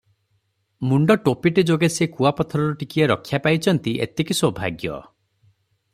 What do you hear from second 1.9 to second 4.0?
ଯେ ସେ କୁଆପଥରରୁ ଟିକିଏ ରକ୍ଷା ପାଇଚନ୍ତି